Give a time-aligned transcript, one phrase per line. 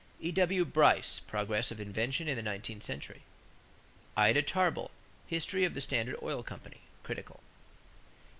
[0.19, 0.65] E.W.
[0.65, 3.21] Bryce, Progress of Invention in the Nineteenth Century.
[4.17, 4.89] Ida Tarbell,
[5.27, 7.39] History of the Standard Oil Company (Critical).